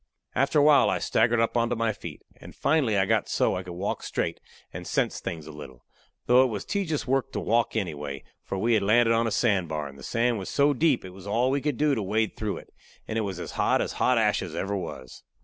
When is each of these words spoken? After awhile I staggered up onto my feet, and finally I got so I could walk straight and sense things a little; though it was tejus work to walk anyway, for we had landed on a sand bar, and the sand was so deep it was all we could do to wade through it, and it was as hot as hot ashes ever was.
After 0.33 0.57
awhile 0.57 0.89
I 0.89 0.97
staggered 0.97 1.39
up 1.39 1.55
onto 1.55 1.75
my 1.75 1.93
feet, 1.93 2.23
and 2.37 2.55
finally 2.55 2.97
I 2.97 3.05
got 3.05 3.29
so 3.29 3.55
I 3.55 3.61
could 3.61 3.73
walk 3.75 4.01
straight 4.01 4.39
and 4.73 4.87
sense 4.87 5.19
things 5.19 5.45
a 5.45 5.51
little; 5.51 5.85
though 6.25 6.41
it 6.43 6.47
was 6.47 6.65
tejus 6.65 7.05
work 7.05 7.31
to 7.33 7.39
walk 7.39 7.75
anyway, 7.75 8.23
for 8.43 8.57
we 8.57 8.73
had 8.73 8.81
landed 8.81 9.13
on 9.13 9.27
a 9.27 9.31
sand 9.31 9.69
bar, 9.69 9.87
and 9.87 9.99
the 9.99 10.01
sand 10.03 10.39
was 10.39 10.49
so 10.49 10.73
deep 10.73 11.05
it 11.05 11.11
was 11.11 11.27
all 11.27 11.51
we 11.51 11.61
could 11.61 11.77
do 11.77 11.93
to 11.93 12.01
wade 12.01 12.35
through 12.35 12.57
it, 12.57 12.73
and 13.07 13.15
it 13.19 13.21
was 13.21 13.39
as 13.39 13.51
hot 13.51 13.79
as 13.79 13.91
hot 13.91 14.17
ashes 14.17 14.55
ever 14.55 14.75
was. 14.75 15.21